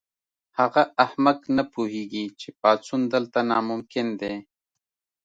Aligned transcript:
هغه 0.59 0.83
احمق 1.05 1.39
نه 1.57 1.63
پوهیږي 1.73 2.25
چې 2.39 2.47
پاڅون 2.61 3.01
دلته 3.13 3.39
ناممکن 3.51 4.07
دی 4.21 4.35